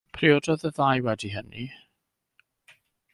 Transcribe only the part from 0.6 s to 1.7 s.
y ddau wedi hynny.